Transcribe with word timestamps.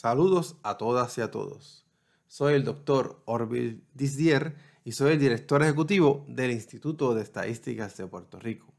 Saludos 0.00 0.56
a 0.62 0.78
todas 0.78 1.18
y 1.18 1.20
a 1.20 1.30
todos. 1.30 1.84
Soy 2.26 2.54
el 2.54 2.64
doctor 2.64 3.20
Orville 3.26 3.82
Disdier 3.92 4.56
y 4.82 4.92
soy 4.92 5.12
el 5.12 5.18
director 5.18 5.62
ejecutivo 5.62 6.24
del 6.26 6.52
Instituto 6.52 7.14
de 7.14 7.20
Estadísticas 7.20 7.98
de 7.98 8.06
Puerto 8.06 8.38
Rico. 8.38 8.72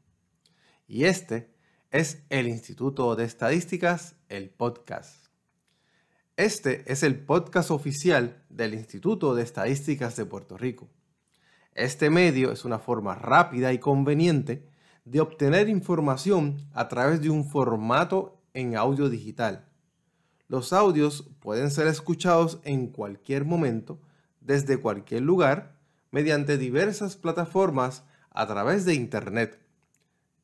Y 0.88 1.04
este 1.04 1.54
es 1.92 2.24
el 2.28 2.48
Instituto 2.48 3.14
de 3.14 3.22
Estadísticas, 3.22 4.16
el 4.28 4.50
podcast. 4.50 5.28
Este 6.36 6.82
es 6.90 7.04
el 7.04 7.24
podcast 7.24 7.70
oficial 7.70 8.42
del 8.48 8.74
Instituto 8.74 9.36
de 9.36 9.44
Estadísticas 9.44 10.16
de 10.16 10.26
Puerto 10.26 10.58
Rico. 10.58 10.88
Este 11.72 12.10
medio 12.10 12.50
es 12.50 12.64
una 12.64 12.80
forma 12.80 13.14
rápida 13.14 13.72
y 13.72 13.78
conveniente 13.78 14.68
de 15.04 15.20
obtener 15.20 15.68
información 15.68 16.68
a 16.72 16.88
través 16.88 17.22
de 17.22 17.30
un 17.30 17.48
formato 17.48 18.42
en 18.54 18.74
audio 18.74 19.08
digital 19.08 19.68
los 20.52 20.74
audios 20.74 21.30
pueden 21.40 21.70
ser 21.70 21.86
escuchados 21.86 22.60
en 22.64 22.88
cualquier 22.88 23.46
momento, 23.46 23.98
desde 24.42 24.76
cualquier 24.76 25.22
lugar, 25.22 25.78
mediante 26.10 26.58
diversas 26.58 27.16
plataformas 27.16 28.04
a 28.28 28.46
través 28.46 28.84
de 28.84 28.92
Internet. 28.92 29.58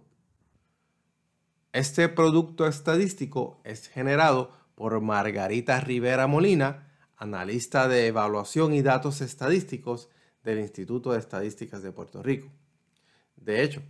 Este 1.74 2.10
producto 2.10 2.68
estadístico 2.68 3.60
es 3.64 3.88
generado 3.88 4.52
por 4.76 5.02
Margarita 5.02 5.80
Rivera 5.80 6.28
Molina, 6.28 6.86
analista 7.20 7.90
de 7.90 8.08
evaluación 8.08 8.74
y 8.74 8.82
datos 8.82 9.20
estadísticos 9.22 10.10
del 10.44 10.60
Instituto 10.60 11.12
de 11.12 11.20
Estadísticas 11.20 11.84
de 11.84 11.92
Puerto 11.92 12.24
Rico. 12.24 12.50
De 13.36 13.62
hecho, 13.62 13.84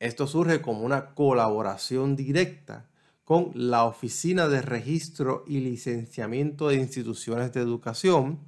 esto 0.00 0.26
surge 0.26 0.62
como 0.62 0.80
una 0.80 1.14
colaboración 1.14 2.16
directa 2.16 2.88
con 3.24 3.52
la 3.54 3.84
Oficina 3.84 4.48
de 4.48 4.62
Registro 4.62 5.44
y 5.46 5.60
Licenciamiento 5.60 6.68
de 6.68 6.76
Instituciones 6.76 7.52
de 7.52 7.60
Educación, 7.60 8.40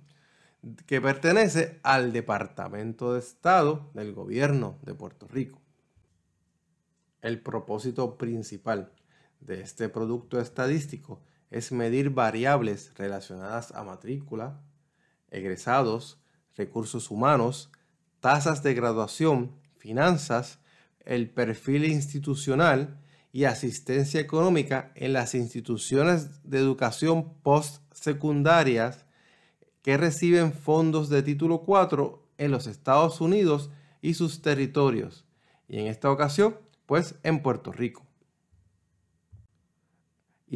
que 0.86 1.02
pertenece 1.02 1.78
al 1.82 2.12
Departamento 2.12 3.12
de 3.12 3.20
Estado 3.20 3.90
del 3.92 4.14
Gobierno 4.14 4.78
de 4.82 4.94
Puerto 4.94 5.28
Rico. 5.28 5.60
El 7.20 7.40
propósito 7.40 8.16
principal 8.16 8.90
de 9.40 9.60
este 9.60 9.90
producto 9.90 10.40
estadístico 10.40 11.20
es 11.54 11.70
medir 11.70 12.10
variables 12.10 12.90
relacionadas 12.96 13.70
a 13.76 13.84
matrícula, 13.84 14.60
egresados, 15.30 16.20
recursos 16.56 17.12
humanos, 17.12 17.70
tasas 18.18 18.64
de 18.64 18.74
graduación, 18.74 19.52
finanzas, 19.78 20.58
el 21.04 21.30
perfil 21.30 21.84
institucional 21.84 22.98
y 23.30 23.44
asistencia 23.44 24.18
económica 24.18 24.90
en 24.96 25.12
las 25.12 25.36
instituciones 25.36 26.42
de 26.42 26.58
educación 26.58 27.34
postsecundarias 27.44 29.06
que 29.82 29.96
reciben 29.96 30.54
fondos 30.54 31.08
de 31.08 31.22
título 31.22 31.60
4 31.60 32.30
en 32.36 32.50
los 32.50 32.66
Estados 32.66 33.20
Unidos 33.20 33.70
y 34.02 34.14
sus 34.14 34.42
territorios, 34.42 35.24
y 35.68 35.78
en 35.78 35.86
esta 35.86 36.10
ocasión, 36.10 36.56
pues 36.86 37.14
en 37.22 37.42
Puerto 37.42 37.70
Rico. 37.70 38.04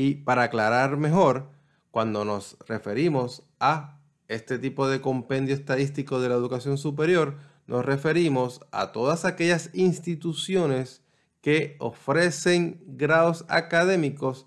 Y 0.00 0.14
para 0.14 0.44
aclarar 0.44 0.96
mejor, 0.96 1.50
cuando 1.90 2.24
nos 2.24 2.56
referimos 2.68 3.42
a 3.58 3.98
este 4.28 4.60
tipo 4.60 4.86
de 4.86 5.00
compendio 5.00 5.56
estadístico 5.56 6.20
de 6.20 6.28
la 6.28 6.36
educación 6.36 6.78
superior, 6.78 7.34
nos 7.66 7.84
referimos 7.84 8.60
a 8.70 8.92
todas 8.92 9.24
aquellas 9.24 9.70
instituciones 9.72 11.02
que 11.40 11.74
ofrecen 11.80 12.80
grados 12.86 13.44
académicos 13.48 14.46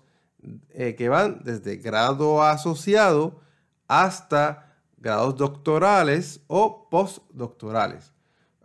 eh, 0.70 0.94
que 0.94 1.10
van 1.10 1.42
desde 1.44 1.76
grado 1.76 2.42
asociado 2.42 3.38
hasta 3.88 4.78
grados 4.96 5.36
doctorales 5.36 6.40
o 6.46 6.88
postdoctorales. 6.88 8.10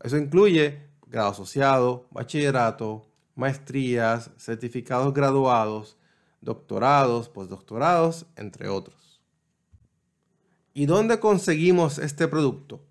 Eso 0.02 0.16
incluye 0.16 0.88
grado 1.06 1.32
asociado, 1.32 2.08
bachillerato, 2.12 3.06
maestrías, 3.36 4.32
certificados 4.38 5.14
graduados, 5.14 5.97
doctorados, 6.42 7.30
postdoctorados, 7.30 8.26
entre 8.36 8.70
otros. 8.70 9.22
¿Y 10.74 10.86
dónde 10.86 11.20
conseguimos 11.20 11.98
este 11.98 12.28
producto? 12.28 12.84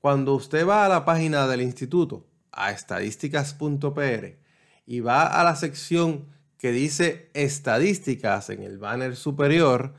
Cuando 0.00 0.34
usted 0.34 0.66
va 0.66 0.84
a 0.84 0.88
la 0.88 1.04
página 1.04 1.46
del 1.46 1.62
instituto, 1.62 2.26
a 2.52 2.70
estadísticas.pr, 2.70 4.38
y 4.86 5.00
va 5.00 5.26
a 5.26 5.44
la 5.44 5.54
sección 5.54 6.26
que 6.58 6.72
dice 6.72 7.30
estadísticas 7.34 8.50
en 8.50 8.62
el 8.62 8.78
banner 8.78 9.16
superior, 9.16 9.94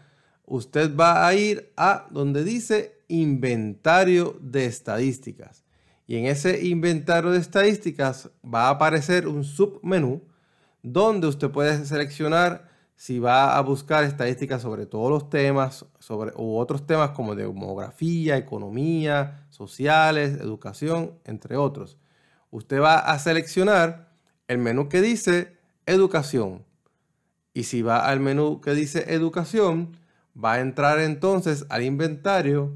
usted 0.45 0.95
va 0.95 1.25
a 1.25 1.33
ir 1.33 1.71
a 1.77 2.07
donde 2.11 2.43
dice 2.43 3.01
inventario 3.07 4.37
de 4.41 4.65
estadísticas. 4.65 5.63
Y 6.07 6.17
en 6.17 6.25
ese 6.25 6.65
inventario 6.65 7.31
de 7.31 7.39
estadísticas 7.39 8.29
va 8.43 8.67
a 8.67 8.71
aparecer 8.71 9.27
un 9.27 9.43
submenú 9.43 10.23
donde 10.81 11.27
usted 11.27 11.51
puede 11.51 11.85
seleccionar 11.85 12.68
si 12.99 13.17
va 13.17 13.57
a 13.57 13.61
buscar 13.61 14.03
estadísticas 14.03 14.61
sobre 14.61 14.85
todos 14.85 15.09
los 15.09 15.29
temas, 15.29 15.85
sobre, 15.99 16.33
u 16.35 16.57
otros 16.57 16.85
temas 16.85 17.11
como 17.11 17.33
demografía, 17.33 18.35
economía, 18.35 19.47
sociales, 19.51 20.37
educación, 20.41 21.13
entre 21.23 21.55
otros. 21.55 21.97
Usted 22.51 22.81
va 22.81 22.99
a 22.99 23.17
seleccionar 23.17 24.11
el 24.49 24.57
menú 24.57 24.89
que 24.89 24.99
dice 24.99 25.55
educación. 25.85 26.65
Y 27.53 27.63
si 27.63 27.81
va 27.83 28.05
al 28.05 28.19
menú 28.19 28.59
que 28.59 28.71
dice 28.71 29.13
educación, 29.13 29.97
va 30.35 30.55
a 30.55 30.59
entrar 30.59 30.99
entonces 30.99 31.65
al 31.69 31.83
inventario 31.83 32.75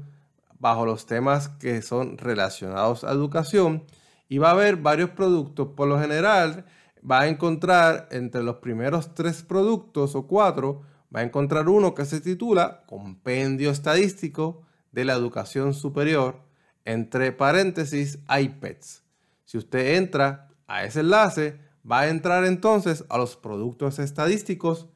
bajo 0.58 0.86
los 0.86 1.04
temas 1.04 1.50
que 1.50 1.82
son 1.82 2.16
relacionados 2.16 3.04
a 3.04 3.12
educación 3.12 3.84
y 4.30 4.38
va 4.38 4.48
a 4.48 4.52
haber 4.52 4.76
varios 4.76 5.10
productos. 5.10 5.68
Por 5.76 5.86
lo 5.86 6.00
general, 6.00 6.64
va 7.08 7.20
a 7.20 7.28
encontrar 7.28 8.08
entre 8.10 8.42
los 8.42 8.56
primeros 8.56 9.14
tres 9.14 9.42
productos 9.42 10.14
o 10.14 10.26
cuatro, 10.26 10.82
va 11.14 11.20
a 11.20 11.24
encontrar 11.24 11.68
uno 11.68 11.94
que 11.94 12.04
se 12.04 12.20
titula 12.20 12.84
Compendio 12.86 13.70
Estadístico 13.70 14.62
de 14.92 15.04
la 15.04 15.14
Educación 15.14 15.74
Superior, 15.74 16.40
entre 16.84 17.32
paréntesis 17.32 18.18
iPads. 18.28 19.02
Si 19.44 19.58
usted 19.58 19.96
entra 19.96 20.48
a 20.66 20.84
ese 20.84 21.00
enlace, 21.00 21.58
va 21.90 22.00
a 22.00 22.08
entrar 22.08 22.44
entonces 22.44 23.04
a 23.08 23.18
los 23.18 23.36
productos 23.36 23.98
estadísticos 23.98 24.88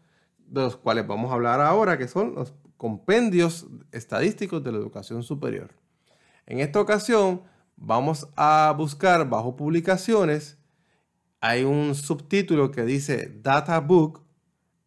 de 0.46 0.62
los 0.62 0.76
cuales 0.76 1.06
vamos 1.06 1.30
a 1.30 1.34
hablar 1.34 1.60
ahora, 1.60 1.98
que 1.98 2.08
son 2.08 2.34
los 2.34 2.54
compendios 2.76 3.66
estadísticos 3.92 4.62
de 4.64 4.72
la 4.72 4.78
educación 4.78 5.22
superior. 5.22 5.74
En 6.46 6.60
esta 6.60 6.80
ocasión 6.80 7.42
vamos 7.76 8.28
a 8.36 8.74
buscar 8.76 9.28
bajo 9.28 9.56
publicaciones, 9.56 10.57
hay 11.40 11.64
un 11.64 11.94
subtítulo 11.94 12.70
que 12.70 12.84
dice 12.84 13.32
Data 13.42 13.80
Book, 13.80 14.22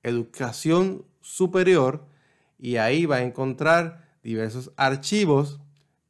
Educación 0.04 1.06
Superior, 1.22 2.06
y 2.58 2.78
ahí 2.78 3.06
va 3.06 3.18
a 3.18 3.24
encontrar 3.24 4.10
diversos 4.24 4.72
archivos 4.76 5.60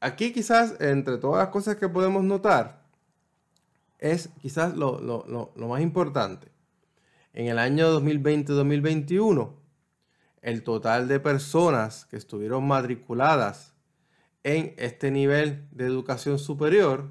Aquí 0.00 0.32
quizás, 0.32 0.74
entre 0.80 1.18
todas 1.18 1.38
las 1.38 1.48
cosas 1.48 1.76
que 1.76 1.88
podemos 1.88 2.24
notar, 2.24 2.84
es 3.98 4.28
quizás 4.40 4.76
lo 4.76 5.52
más 5.56 5.80
importante 5.80 6.56
en 7.36 7.46
el 7.48 7.58
año 7.58 8.00
2020-2021, 8.00 9.52
el 10.40 10.62
total 10.62 11.06
de 11.06 11.20
personas 11.20 12.06
que 12.06 12.16
estuvieron 12.16 12.66
matriculadas 12.66 13.74
en 14.42 14.72
este 14.78 15.10
nivel 15.10 15.68
de 15.70 15.84
educación 15.84 16.38
superior 16.38 17.10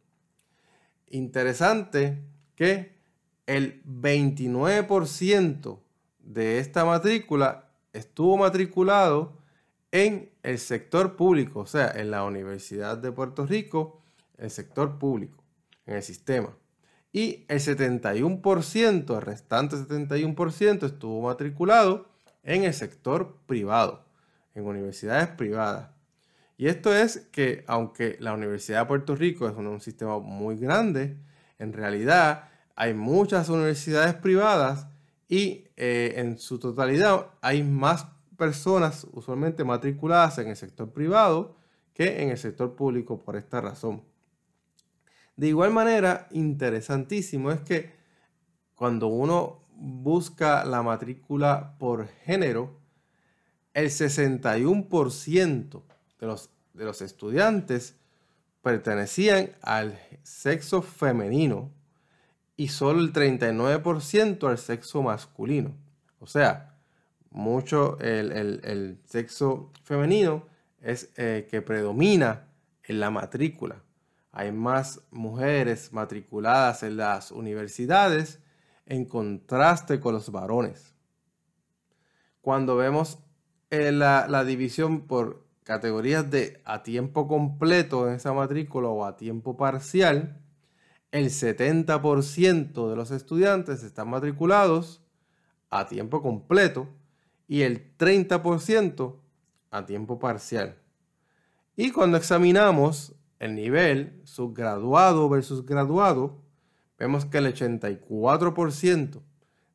Interesante 1.08 2.22
que 2.54 2.92
el 3.46 3.82
29% 3.84 5.78
de 6.20 6.58
esta 6.58 6.84
matrícula 6.84 7.68
estuvo 7.92 8.36
matriculado 8.36 9.38
en 9.90 10.30
el 10.42 10.58
sector 10.58 11.16
público, 11.16 11.60
o 11.60 11.66
sea, 11.66 11.90
en 11.90 12.10
la 12.10 12.24
Universidad 12.24 12.96
de 12.98 13.12
Puerto 13.12 13.46
Rico, 13.46 14.00
el 14.38 14.50
sector 14.50 14.98
público, 14.98 15.42
en 15.86 15.96
el 15.96 16.02
sistema. 16.02 16.56
Y 17.12 17.44
el 17.48 17.60
71%, 17.60 19.14
el 19.14 19.22
restante 19.22 19.76
71% 19.76 20.86
estuvo 20.86 21.20
matriculado 21.22 22.08
en 22.42 22.64
el 22.64 22.72
sector 22.72 23.36
privado, 23.46 24.04
en 24.54 24.64
universidades 24.64 25.28
privadas. 25.28 25.90
Y 26.56 26.68
esto 26.68 26.94
es 26.94 27.28
que 27.32 27.64
aunque 27.66 28.16
la 28.20 28.32
Universidad 28.32 28.80
de 28.80 28.86
Puerto 28.86 29.14
Rico 29.14 29.48
es 29.48 29.56
un, 29.56 29.80
sistema 29.80 30.18
muy 30.18 30.56
grande, 30.56 31.16
en 31.62 31.72
realidad 31.72 32.48
hay 32.74 32.92
muchas 32.92 33.48
universidades 33.48 34.14
privadas 34.14 34.88
y 35.28 35.68
eh, 35.76 36.14
en 36.16 36.36
su 36.38 36.58
totalidad 36.58 37.28
hay 37.40 37.62
más 37.62 38.06
personas 38.36 39.06
usualmente 39.12 39.62
matriculadas 39.62 40.38
en 40.38 40.48
el 40.48 40.56
sector 40.56 40.92
privado 40.92 41.54
que 41.94 42.22
en 42.22 42.30
el 42.30 42.38
sector 42.38 42.74
público 42.74 43.22
por 43.22 43.36
esta 43.36 43.60
razón. 43.60 44.02
De 45.36 45.46
igual 45.46 45.70
manera, 45.72 46.26
interesantísimo 46.32 47.52
es 47.52 47.60
que 47.60 47.92
cuando 48.74 49.06
uno 49.06 49.60
busca 49.76 50.64
la 50.64 50.82
matrícula 50.82 51.76
por 51.78 52.08
género, 52.24 52.80
el 53.72 53.86
61% 53.86 55.82
de 56.18 56.26
los, 56.26 56.50
de 56.74 56.84
los 56.84 57.00
estudiantes 57.02 57.94
pertenecían 58.62 59.50
al 59.60 59.98
sexo 60.22 60.82
femenino 60.82 61.70
y 62.56 62.68
solo 62.68 63.00
el 63.00 63.12
39% 63.12 64.48
al 64.48 64.58
sexo 64.58 65.02
masculino. 65.02 65.74
O 66.20 66.26
sea, 66.26 66.76
mucho 67.30 67.98
el, 67.98 69.00
sexo 69.06 69.72
femenino 69.82 70.46
es 70.80 71.10
eh, 71.16 71.48
que 71.50 71.62
predomina 71.62 72.46
en 72.84 73.00
la 73.00 73.10
matrícula. 73.10 73.82
Hay 74.30 74.52
más 74.52 75.00
mujeres 75.10 75.92
matriculadas 75.92 76.82
en 76.82 76.96
las 76.96 77.32
universidades 77.32 78.40
en 78.86 79.04
contraste 79.04 80.00
con 80.00 80.14
los 80.14 80.30
varones. 80.30 80.94
Cuando 82.40 82.76
vemos 82.76 83.18
eh, 83.70 83.92
la, 83.92 84.26
la 84.28 84.44
división 84.44 85.06
por 85.06 85.41
categorías 85.64 86.30
de 86.30 86.60
a 86.64 86.82
tiempo 86.82 87.28
completo 87.28 88.08
en 88.08 88.14
esa 88.14 88.32
matrícula 88.32 88.88
o 88.88 89.04
a 89.04 89.16
tiempo 89.16 89.56
parcial, 89.56 90.40
el 91.10 91.26
70% 91.26 92.88
de 92.88 92.96
los 92.96 93.10
estudiantes 93.10 93.82
están 93.82 94.08
matriculados 94.08 95.02
a 95.70 95.86
tiempo 95.86 96.22
completo 96.22 96.88
y 97.46 97.62
el 97.62 97.96
30% 97.96 99.16
a 99.70 99.86
tiempo 99.86 100.18
parcial. 100.18 100.76
Y 101.76 101.90
cuando 101.90 102.16
examinamos 102.16 103.14
el 103.38 103.54
nivel 103.54 104.20
subgraduado 104.24 105.28
versus 105.28 105.64
graduado, 105.64 106.42
vemos 106.98 107.24
que 107.24 107.38
el 107.38 107.54
84% 107.54 109.22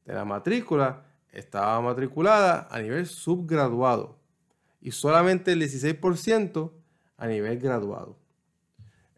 de 0.05 0.13
la 0.13 0.25
matrícula 0.25 1.05
estaba 1.31 1.79
matriculada 1.81 2.67
a 2.71 2.79
nivel 2.79 3.05
subgraduado 3.05 4.17
y 4.81 4.91
solamente 4.91 5.51
el 5.53 5.61
16% 5.61 6.71
a 7.17 7.27
nivel 7.27 7.59
graduado. 7.59 8.17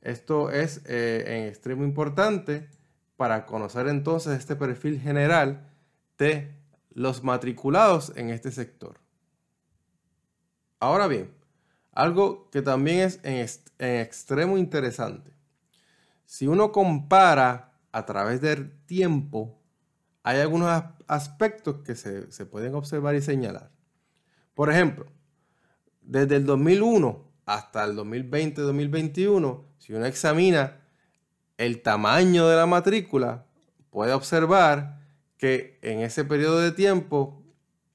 Esto 0.01 0.49
es 0.49 0.81
eh, 0.85 1.23
en 1.27 1.47
extremo 1.47 1.83
importante 1.83 2.69
para 3.17 3.45
conocer 3.45 3.87
entonces 3.87 4.39
este 4.39 4.55
perfil 4.55 4.99
general 4.99 5.69
de 6.17 6.55
los 6.91 7.23
matriculados 7.23 8.13
en 8.15 8.29
este 8.29 8.51
sector. 8.51 8.99
Ahora 10.79 11.07
bien, 11.07 11.31
algo 11.91 12.49
que 12.49 12.61
también 12.61 12.99
es 12.99 13.19
en, 13.23 13.45
extremo 13.99 14.57
interesante. 14.57 15.31
Si 16.25 16.47
uno 16.47 16.71
compara 16.71 17.73
a 17.91 18.05
través 18.05 18.39
del 18.39 18.71
tiempo, 18.85 19.59
hay 20.23 20.39
algunos 20.39 20.83
aspectos 21.07 21.81
que 21.83 21.95
se, 21.95 22.31
se 22.31 22.45
pueden 22.45 22.75
observar 22.75 23.15
y 23.15 23.21
señalar. 23.21 23.71
Por 24.53 24.69
ejemplo, 24.69 25.07
desde 26.09 26.35
el 26.37 26.45
2001 26.45 27.29
hasta 27.45 27.85
el 27.85 27.95
2020-2021, 27.95 29.61
si 29.77 29.93
uno 29.93 30.07
examina 30.07 30.81
el 31.57 31.83
tamaño 31.83 32.47
de 32.47 32.55
la 32.55 32.65
matrícula, 32.65 33.45
puede 33.91 34.13
observar 34.13 35.03
que 35.37 35.77
en 35.83 35.99
ese 35.99 36.25
periodo 36.25 36.61
de 36.61 36.71
tiempo 36.71 37.43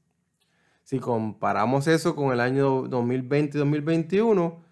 Si 0.83 0.97
comparamos 0.97 1.85
eso 1.87 2.15
con 2.15 2.33
el 2.33 2.39
año 2.39 2.85
2020-2021, 2.85 4.62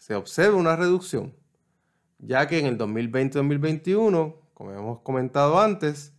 se 0.00 0.14
observa 0.14 0.56
una 0.56 0.76
reducción, 0.76 1.34
ya 2.18 2.48
que 2.48 2.58
en 2.58 2.64
el 2.64 2.78
2020-2021, 2.78 4.34
como 4.54 4.72
hemos 4.72 5.00
comentado 5.00 5.60
antes, 5.60 6.14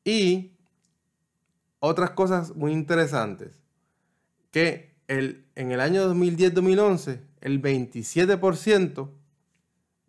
Y 0.04 0.54
otras 1.80 2.10
cosas 2.12 2.56
muy 2.56 2.72
interesantes, 2.72 3.62
que 4.50 4.96
el, 5.08 5.46
en 5.54 5.72
el 5.72 5.80
año 5.80 6.12
2010-2011 6.12 7.20
el 7.42 7.62
27% 7.62 9.12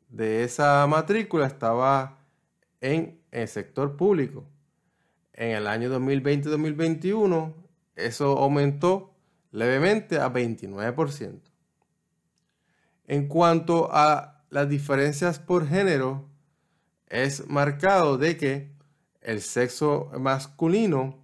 de 0.09 0.45
esa 0.45 0.87
matrícula 0.87 1.47
estaba 1.47 2.21
en 2.81 3.21
el 3.31 3.49
sector 3.49 3.99
público. 3.99 4.47
En 5.34 5.50
el 5.50 5.66
año 5.66 5.90
2020-2021 5.98 7.54
eso 7.96 8.38
aumentó 8.38 9.14
levemente 9.50 10.18
a 10.18 10.32
29%. 10.32 11.40
En 13.06 13.28
cuanto 13.28 13.90
a 13.92 14.44
las 14.50 14.68
diferencias 14.68 15.38
por 15.38 15.66
género, 15.66 16.28
es 17.08 17.48
marcado 17.48 18.18
de 18.18 18.36
que 18.36 18.72
el 19.20 19.40
sexo 19.42 20.10
masculino 20.18 21.22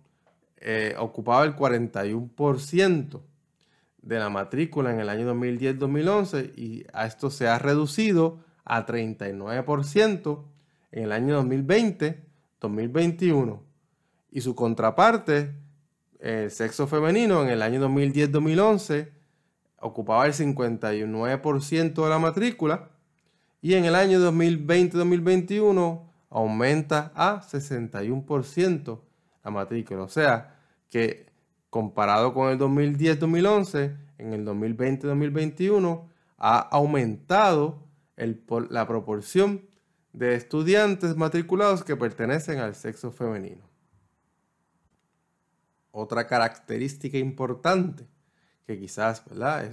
eh, 0.59 0.95
ocupaba 0.99 1.45
el 1.45 1.57
41% 1.57 3.21
de 4.03 4.19
la 4.19 4.29
matrícula 4.29 4.93
en 4.93 5.01
el 5.01 5.09
año 5.09 5.35
2010-2011 5.35 6.53
y 6.57 6.85
a 6.93 7.07
esto 7.07 7.31
se 7.31 7.49
ha 7.49 7.59
reducido 7.59 8.41
a 8.65 8.85
39% 8.87 10.45
en 10.93 11.05
el 11.05 11.13
año 11.13 11.43
2020-2021. 11.43 13.68
Y 14.31 14.41
su 14.41 14.55
contraparte, 14.55 15.55
el 16.21 16.51
sexo 16.51 16.87
femenino, 16.87 17.43
en 17.43 17.49
el 17.49 17.63
año 17.63 17.81
2010-2011 17.89 19.11
ocupaba 19.81 20.27
el 20.27 20.33
59% 20.33 22.03
de 22.03 22.09
la 22.09 22.19
matrícula 22.19 22.91
y 23.63 23.75
en 23.75 23.85
el 23.85 23.95
año 23.95 24.19
2020-2021 24.21 26.03
aumenta 26.31 27.13
a 27.15 27.41
61% 27.43 29.01
la 29.45 29.51
matrícula. 29.51 30.03
O 30.03 30.09
sea, 30.09 30.57
que 30.91 31.27
comparado 31.71 32.35
con 32.35 32.51
el 32.51 32.59
2010-2011, 32.59 33.97
en 34.19 34.33
el 34.33 34.45
2020-2021 34.47 36.05
ha 36.39 36.59
aumentado 36.59 37.85
la 38.71 38.87
proporción 38.87 39.63
de 40.13 40.35
estudiantes 40.35 41.17
matriculados 41.17 41.85
que 41.85 41.97
pertenecen 41.97 42.59
al 42.59 42.75
sexo 42.75 43.13
femenino. 43.13 43.68
Otra 46.01 46.29
característica 46.29 47.19
importante 47.19 48.07
que 48.65 48.79
quizás 48.79 49.25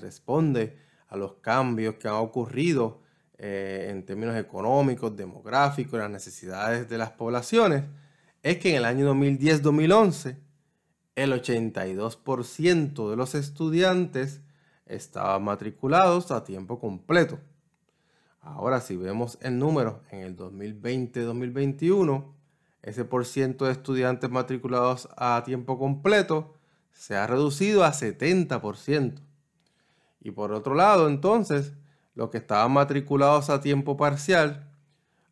responde 0.01 0.75
a 1.07 1.17
los 1.17 1.35
cambios 1.35 1.97
que 1.97 2.07
han 2.07 2.15
ocurrido 2.15 3.03
eh, 3.37 3.89
en 3.91 4.03
términos 4.07 4.35
económicos, 4.35 5.15
demográficos, 5.15 5.99
las 5.99 6.09
necesidades 6.09 6.89
de 6.89 6.97
las 6.97 7.11
poblaciones, 7.11 7.83
es 8.41 8.57
que 8.57 8.71
en 8.71 8.77
el 8.77 8.85
año 8.85 9.13
2010-2011 9.13 10.37
el 11.13 11.31
82% 11.31 13.09
de 13.11 13.15
los 13.15 13.35
estudiantes 13.35 14.41
estaban 14.87 15.43
matriculados 15.43 16.31
a 16.31 16.43
tiempo 16.43 16.79
completo. 16.79 17.37
Ahora, 18.41 18.81
si 18.81 18.95
vemos 18.95 19.37
el 19.41 19.59
número 19.59 20.01
en 20.09 20.21
el 20.21 20.35
2020-2021, 20.35 22.34
ese 22.85 23.03
por 23.03 23.25
ciento 23.25 23.65
de 23.65 23.71
estudiantes 23.71 24.29
matriculados 24.29 25.09
a 25.17 25.41
tiempo 25.43 25.79
completo 25.79 26.53
se 26.91 27.15
ha 27.15 27.25
reducido 27.25 27.83
a 27.83 27.91
70%. 27.91 29.15
Y 30.21 30.29
por 30.29 30.51
otro 30.51 30.75
lado, 30.75 31.07
entonces, 31.07 31.73
los 32.13 32.29
que 32.29 32.37
estaban 32.37 32.71
matriculados 32.71 33.49
a 33.49 33.59
tiempo 33.59 33.97
parcial 33.97 34.69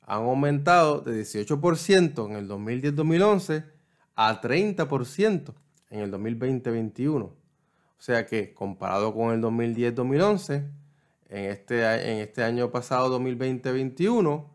han 0.02 0.24
aumentado 0.24 1.02
de 1.02 1.22
18% 1.22 2.26
en 2.28 2.36
el 2.36 2.50
2010-2011 2.50 3.66
a 4.16 4.42
30% 4.42 5.54
en 5.92 6.00
el 6.00 6.12
2020-2021. 6.12 7.22
O 7.22 7.36
sea 8.00 8.26
que 8.26 8.56
comparado 8.56 9.14
con 9.14 9.32
el 9.32 9.42
2010-2011, 9.42 10.72
en 11.30 11.46
este, 11.46 12.12
en 12.12 12.18
este 12.18 12.44
año 12.44 12.72
pasado 12.72 13.20
2020-2021, 13.20 14.53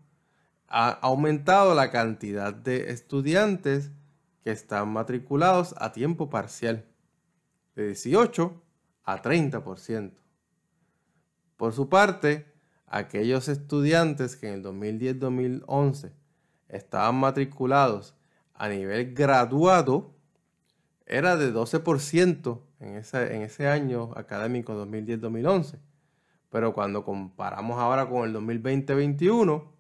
ha 0.69 0.91
aumentado 0.91 1.75
la 1.75 1.91
cantidad 1.91 2.53
de 2.53 2.91
estudiantes 2.91 3.91
que 4.45 4.51
están 4.51 4.93
matriculados 4.93 5.75
a 5.79 5.93
tiempo 5.93 6.31
parcial, 6.31 6.85
de 7.75 7.87
18 7.89 8.63
a 9.05 9.23
30%. 9.23 10.13
Por 11.57 11.73
su 11.73 11.89
parte, 11.89 12.47
aquellos 12.87 13.49
estudiantes 13.49 14.37
que 14.37 14.49
en 14.49 14.55
el 14.55 14.65
2010-2011 14.65 16.13
estaban 16.69 17.17
matriculados 17.17 18.15
a 18.55 18.69
nivel 18.69 19.15
graduado, 19.15 20.15
era 21.07 21.37
de 21.37 21.53
12% 21.53 22.61
en 22.81 22.97
ese, 22.97 23.35
en 23.35 23.43
ese 23.43 23.69
año 23.69 24.13
académico 24.15 24.75
2010-2011. 24.75 25.79
Pero 26.51 26.75
cuando 26.75 27.05
comparamos 27.05 27.79
ahora 27.79 28.09
con 28.09 28.29
el 28.29 28.35
2020-2021, 28.35 29.78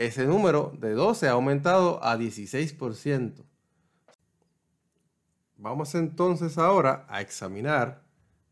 ese 0.00 0.24
número 0.24 0.72
de 0.78 0.94
12 0.94 1.28
ha 1.28 1.32
aumentado 1.32 2.02
a 2.02 2.16
16%. 2.16 3.44
Vamos 5.58 5.94
entonces 5.94 6.56
ahora 6.56 7.04
a 7.06 7.20
examinar 7.20 8.02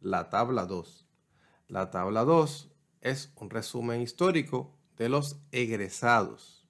la 0.03 0.29
tabla 0.29 0.67
2. 0.67 1.07
La 1.69 1.91
tabla 1.91 2.25
2 2.25 2.71
es 3.01 3.33
un 3.37 3.49
resumen 3.49 4.03
histórico 4.03 4.77
de 4.99 5.09
los 5.09 5.41
egresados. 5.51 6.69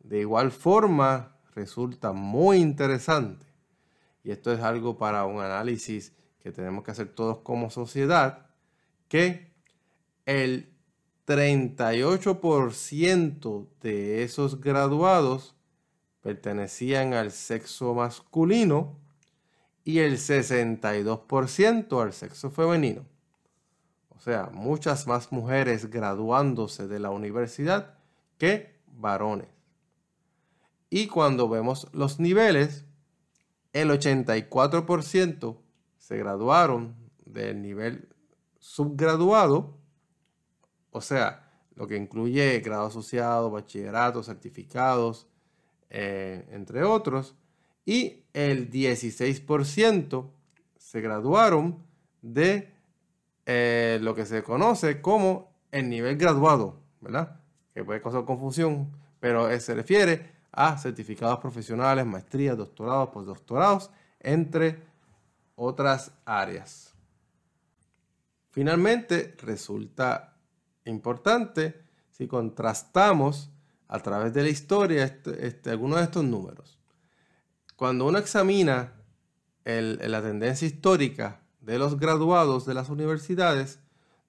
De 0.00 0.20
igual 0.20 0.52
forma, 0.52 1.35
resulta 1.56 2.12
muy 2.12 2.58
interesante, 2.58 3.46
y 4.22 4.30
esto 4.30 4.52
es 4.52 4.60
algo 4.60 4.96
para 4.98 5.24
un 5.24 5.40
análisis 5.40 6.12
que 6.38 6.52
tenemos 6.52 6.84
que 6.84 6.92
hacer 6.92 7.08
todos 7.08 7.38
como 7.38 7.70
sociedad, 7.70 8.50
que 9.08 9.50
el 10.26 10.70
38% 11.26 13.68
de 13.80 14.22
esos 14.22 14.60
graduados 14.60 15.56
pertenecían 16.20 17.14
al 17.14 17.32
sexo 17.32 17.94
masculino 17.94 18.98
y 19.82 20.00
el 20.00 20.18
62% 20.18 22.02
al 22.02 22.12
sexo 22.12 22.50
femenino. 22.50 23.06
O 24.10 24.20
sea, 24.20 24.50
muchas 24.52 25.06
más 25.06 25.32
mujeres 25.32 25.88
graduándose 25.90 26.86
de 26.86 26.98
la 26.98 27.08
universidad 27.10 27.94
que 28.38 28.76
varones. 28.86 29.55
Y 30.96 31.08
cuando 31.08 31.46
vemos 31.46 31.88
los 31.92 32.20
niveles, 32.20 32.86
el 33.74 33.90
84% 33.90 35.58
se 35.98 36.16
graduaron 36.16 36.96
del 37.26 37.60
nivel 37.60 38.08
subgraduado, 38.58 39.76
o 40.92 41.02
sea, 41.02 41.50
lo 41.74 41.86
que 41.86 41.98
incluye 41.98 42.60
grado 42.60 42.86
asociado, 42.86 43.50
bachillerato, 43.50 44.22
certificados, 44.22 45.26
eh, 45.90 46.48
entre 46.50 46.82
otros, 46.82 47.34
y 47.84 48.24
el 48.32 48.70
16% 48.70 50.30
se 50.78 51.00
graduaron 51.02 51.84
de 52.22 52.72
eh, 53.44 53.98
lo 54.00 54.14
que 54.14 54.24
se 54.24 54.42
conoce 54.42 55.02
como 55.02 55.60
el 55.72 55.90
nivel 55.90 56.16
graduado, 56.16 56.80
¿verdad? 57.02 57.38
Que 57.74 57.84
puede 57.84 58.00
causar 58.00 58.24
confusión, 58.24 58.96
pero 59.20 59.60
se 59.60 59.74
refiere 59.74 60.35
a 60.56 60.78
certificados 60.78 61.38
profesionales, 61.38 62.06
maestrías, 62.06 62.56
doctorados, 62.56 63.10
postdoctorados, 63.10 63.90
entre 64.18 64.82
otras 65.54 66.10
áreas. 66.24 66.94
Finalmente, 68.50 69.36
resulta 69.42 70.34
importante 70.86 71.84
si 72.10 72.26
contrastamos 72.26 73.50
a 73.86 74.00
través 74.00 74.32
de 74.32 74.42
la 74.42 74.48
historia 74.48 75.04
este, 75.04 75.46
este, 75.46 75.70
algunos 75.70 75.98
de 75.98 76.04
estos 76.04 76.24
números. 76.24 76.80
Cuando 77.76 78.06
uno 78.06 78.18
examina 78.18 78.94
la 79.64 80.22
tendencia 80.22 80.66
histórica 80.66 81.42
de 81.60 81.78
los 81.78 81.98
graduados 81.98 82.64
de 82.64 82.72
las 82.72 82.88
universidades, 82.88 83.80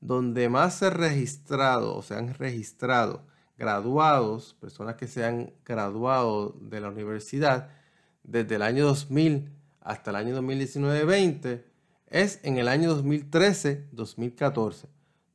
donde 0.01 0.49
más 0.49 0.75
se 0.75 0.89
registrado 0.89 1.95
o 1.95 2.01
se 2.01 2.15
han 2.15 2.33
registrado 2.33 3.25
graduados, 3.57 4.55
personas 4.59 4.95
que 4.95 5.07
se 5.07 5.23
han 5.25 5.51
graduado 5.65 6.55
de 6.61 6.79
la 6.79 6.89
universidad 6.89 7.71
desde 8.23 8.55
el 8.55 8.61
año 8.61 8.85
2000 8.85 9.51
hasta 9.81 10.11
el 10.11 10.17
año 10.17 10.39
2019-20, 10.41 11.63
es 12.09 12.39
en 12.43 12.57
el 12.57 12.67
año 12.67 13.01
2013-2014, 13.01 14.87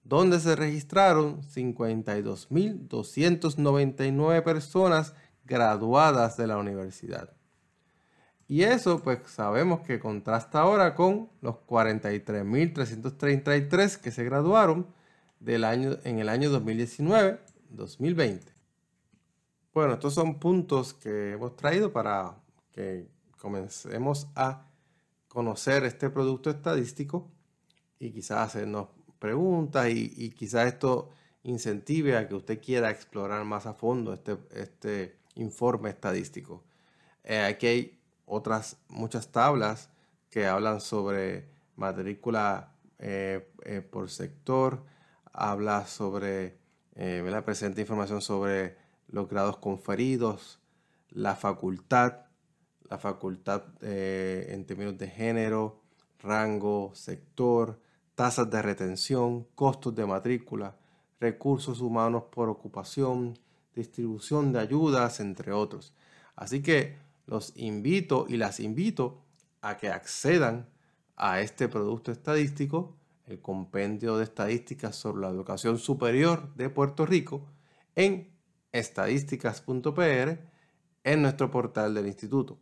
donde 0.04 0.38
se 0.40 0.56
registraron 0.56 1.40
52.299 1.42 4.42
personas 4.42 5.14
graduadas 5.44 6.36
de 6.36 6.46
la 6.46 6.58
universidad. 6.58 7.30
Y 8.46 8.64
eso 8.64 9.02
pues 9.02 9.20
sabemos 9.26 9.80
que 9.80 9.98
contrasta 9.98 10.60
ahora 10.60 10.94
con 10.94 11.30
los 11.40 11.56
43.333 11.66 13.96
que 13.96 14.10
se 14.10 14.24
graduaron 14.24 14.86
del 15.40 15.64
año, 15.64 15.96
en 16.04 16.18
el 16.18 16.28
año 16.28 16.50
2019-2020. 17.76 18.40
Bueno, 19.74 19.94
estos 19.94 20.14
son 20.14 20.38
puntos 20.38 20.92
que 20.94 21.32
hemos 21.32 21.56
traído 21.56 21.92
para 21.92 22.36
que 22.72 23.08
comencemos 23.38 24.28
a 24.34 24.66
conocer 25.28 25.84
este 25.84 26.10
producto 26.10 26.50
estadístico 26.50 27.30
y 27.98 28.10
quizás 28.10 28.48
hacernos 28.48 28.88
preguntas 29.18 29.88
y, 29.88 30.30
quizás 30.30 30.66
esto 30.66 31.10
incentive 31.44 32.16
a 32.16 32.28
que 32.28 32.34
usted 32.34 32.60
quiera 32.60 32.90
explorar 32.90 33.44
más 33.44 33.66
a 33.66 33.72
fondo 33.72 34.12
este, 34.12 34.36
este 34.50 35.16
informe 35.36 35.90
estadístico. 35.90 36.64
Eh, 37.24 37.40
aquí 37.40 37.66
hay 37.66 38.00
otras 38.26 38.76
muchas 38.88 39.28
tablas 39.30 39.88
que 40.28 40.46
hablan 40.46 40.80
sobre 40.80 41.48
matrícula 41.76 42.72
eh, 42.98 43.48
eh, 43.64 43.80
por 43.80 44.10
sector, 44.10 44.84
habla 45.32 45.86
sobre, 45.86 46.58
la 46.94 47.44
presente 47.44 47.80
información 47.80 48.20
sobre 48.20 48.76
los 49.08 49.28
grados 49.28 49.56
conferidos, 49.58 50.60
la 51.10 51.36
facultad, 51.36 52.26
la 52.88 52.98
facultad 52.98 53.62
en 53.82 54.64
términos 54.66 54.98
de 54.98 55.08
género, 55.08 55.80
rango, 56.20 56.92
sector, 56.94 57.80
tasas 58.14 58.50
de 58.50 58.62
retención, 58.62 59.44
costos 59.54 59.94
de 59.94 60.06
matrícula, 60.06 60.76
recursos 61.18 61.80
humanos 61.80 62.24
por 62.30 62.48
ocupación, 62.48 63.38
distribución 63.74 64.52
de 64.52 64.60
ayudas, 64.60 65.20
entre 65.20 65.52
otros. 65.52 65.94
Así 66.36 66.62
que 66.62 66.98
los 67.26 67.52
invito 67.56 68.26
y 68.28 68.36
las 68.36 68.60
invito 68.60 69.22
a 69.60 69.76
que 69.76 69.88
accedan 69.88 70.68
a 71.16 71.40
este 71.40 71.68
producto 71.68 72.12
estadístico, 72.12 72.96
el 73.26 73.40
compendio 73.40 74.16
de 74.16 74.24
estadísticas 74.24 74.96
sobre 74.96 75.22
la 75.22 75.28
educación 75.28 75.78
superior 75.78 76.54
de 76.54 76.68
Puerto 76.70 77.06
Rico, 77.06 77.46
en 77.94 78.32
estadísticas.pr 78.72 80.38
en 81.04 81.22
nuestro 81.22 81.50
portal 81.50 81.94
del 81.94 82.06
instituto. 82.06 82.58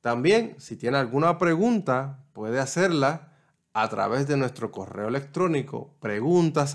También, 0.00 0.56
si 0.58 0.76
tiene 0.76 0.98
alguna 0.98 1.38
pregunta, 1.38 2.24
puede 2.32 2.58
hacerla 2.58 3.32
a 3.72 3.88
través 3.88 4.26
de 4.26 4.36
nuestro 4.36 4.70
correo 4.70 5.08
electrónico 5.08 5.94
preguntas 6.00 6.74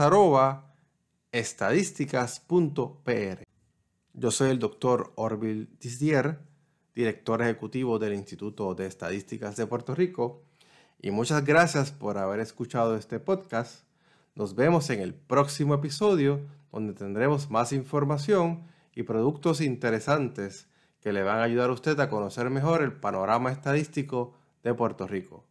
Yo 4.13 4.31
soy 4.31 4.49
el 4.49 4.59
doctor 4.59 5.11
Orville 5.15 5.67
Tisdier, 5.77 6.39
director 6.95 7.41
ejecutivo 7.41 7.99
del 7.99 8.15
Instituto 8.15 8.73
de 8.73 8.87
Estadísticas 8.87 9.55
de 9.55 9.67
Puerto 9.67 9.93
Rico, 9.93 10.46
y 11.01 11.11
muchas 11.11 11.45
gracias 11.45 11.91
por 11.91 12.17
haber 12.17 12.39
escuchado 12.39 12.95
este 12.95 13.19
podcast. 13.19 13.83
Nos 14.35 14.55
vemos 14.55 14.89
en 14.89 14.99
el 14.99 15.13
próximo 15.13 15.73
episodio 15.75 16.41
donde 16.71 16.93
tendremos 16.93 17.49
más 17.49 17.71
información 17.71 18.63
y 18.95 19.03
productos 19.03 19.61
interesantes 19.61 20.67
que 20.99 21.13
le 21.13 21.23
van 21.23 21.39
a 21.39 21.43
ayudar 21.43 21.69
a 21.69 21.73
usted 21.73 21.99
a 21.99 22.09
conocer 22.09 22.49
mejor 22.49 22.81
el 22.81 22.93
panorama 22.93 23.51
estadístico 23.51 24.33
de 24.63 24.73
Puerto 24.73 25.07
Rico. 25.07 25.43